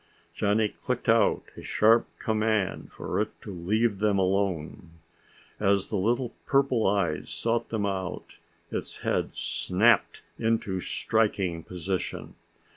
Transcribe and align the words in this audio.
Johnny 0.33 0.69
clicked 0.69 1.07
out 1.07 1.43
a 1.55 1.61
sharp 1.61 2.07
command 2.17 2.91
for 2.91 3.21
it 3.21 3.39
to 3.41 3.53
leave 3.53 3.99
them 3.99 4.17
alone. 4.17 4.93
As 5.59 5.89
the 5.89 5.95
little 5.95 6.33
purple 6.47 6.87
eyes 6.87 7.29
sought 7.29 7.69
them 7.69 7.85
out, 7.85 8.37
its 8.71 9.01
head 9.01 9.35
snapped 9.35 10.23
into 10.39 10.79
striking 10.79 11.61
position. 11.61 12.33